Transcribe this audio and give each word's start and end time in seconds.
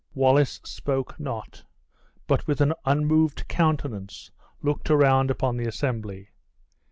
Wallace 0.15 0.59
spoke 0.65 1.19
not, 1.19 1.63
but 2.25 2.47
with 2.47 2.59
an 2.59 2.73
unmoved 2.85 3.47
countenance 3.47 4.31
looked 4.63 4.89
around 4.89 5.29
upon 5.29 5.57
the 5.57 5.67
assembly. 5.67 6.29